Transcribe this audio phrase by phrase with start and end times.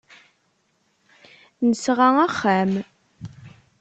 [1.69, 2.71] Nesɣa axxam.